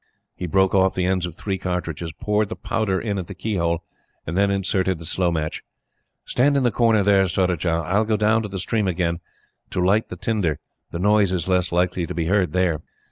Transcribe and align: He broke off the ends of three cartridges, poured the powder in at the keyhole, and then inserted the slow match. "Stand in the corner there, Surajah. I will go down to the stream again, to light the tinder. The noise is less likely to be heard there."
He 0.35 0.47
broke 0.47 0.73
off 0.73 0.95
the 0.95 1.05
ends 1.05 1.27
of 1.27 1.35
three 1.35 1.59
cartridges, 1.59 2.11
poured 2.11 2.49
the 2.49 2.55
powder 2.55 2.99
in 2.99 3.19
at 3.19 3.27
the 3.27 3.35
keyhole, 3.35 3.83
and 4.25 4.35
then 4.35 4.49
inserted 4.49 4.97
the 4.97 5.05
slow 5.05 5.29
match. 5.31 5.61
"Stand 6.25 6.57
in 6.57 6.63
the 6.63 6.71
corner 6.71 7.03
there, 7.03 7.27
Surajah. 7.27 7.69
I 7.85 7.99
will 7.99 8.05
go 8.05 8.17
down 8.17 8.41
to 8.41 8.49
the 8.49 8.57
stream 8.57 8.87
again, 8.87 9.19
to 9.69 9.79
light 9.79 10.09
the 10.09 10.15
tinder. 10.17 10.57
The 10.89 10.97
noise 10.97 11.31
is 11.31 11.47
less 11.47 11.71
likely 11.71 12.07
to 12.07 12.15
be 12.15 12.25
heard 12.25 12.51
there." 12.51 12.81